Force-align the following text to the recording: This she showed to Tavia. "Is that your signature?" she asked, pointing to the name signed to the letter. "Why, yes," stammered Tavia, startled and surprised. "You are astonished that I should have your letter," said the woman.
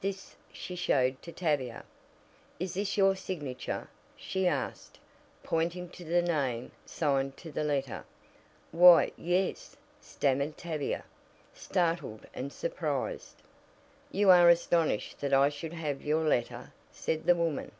This 0.00 0.34
she 0.52 0.74
showed 0.74 1.22
to 1.22 1.30
Tavia. 1.30 1.84
"Is 2.58 2.74
that 2.74 2.96
your 2.96 3.14
signature?" 3.14 3.88
she 4.16 4.48
asked, 4.48 4.98
pointing 5.44 5.88
to 5.90 6.04
the 6.04 6.20
name 6.20 6.72
signed 6.84 7.36
to 7.36 7.52
the 7.52 7.62
letter. 7.62 8.04
"Why, 8.72 9.12
yes," 9.16 9.76
stammered 10.00 10.58
Tavia, 10.58 11.04
startled 11.54 12.26
and 12.34 12.52
surprised. 12.52 13.36
"You 14.10 14.30
are 14.30 14.48
astonished 14.48 15.20
that 15.20 15.32
I 15.32 15.48
should 15.48 15.74
have 15.74 16.02
your 16.02 16.24
letter," 16.24 16.72
said 16.90 17.26
the 17.26 17.36
woman. 17.36 17.70